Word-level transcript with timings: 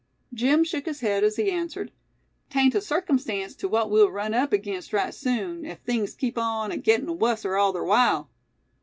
Jim 0.33 0.63
shook 0.63 0.87
his 0.87 1.01
head 1.01 1.23
as 1.23 1.35
he 1.35 1.51
answered: 1.51 1.91
"'Tain't 2.49 2.73
a 2.73 2.81
circumstance 2.81 3.53
tew 3.55 3.67
what 3.69 3.91
we'll 3.91 4.09
run 4.09 4.33
up 4.33 4.49
aginst 4.51 4.93
right 4.93 5.13
soon, 5.13 5.63
ef 5.63 5.79
things 5.83 6.15
keeps 6.15 6.39
on 6.41 6.71
a 6.71 6.77
gettin' 6.77 7.19
wusser 7.19 7.55
all 7.55 7.71
ther 7.71 7.83
while." 7.83 8.27